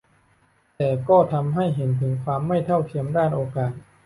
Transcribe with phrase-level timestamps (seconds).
[0.77, 3.73] แต่ก็ทำให้เห็นถึงความไม่เท่าเทียมด้านโอกาส